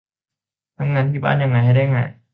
[0.77, 2.09] ทำงานที่บ้านยังไงให้ได้งาน